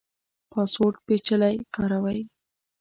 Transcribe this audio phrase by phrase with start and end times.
[0.51, 2.21] پاسورډ پیچلی کاروئ؟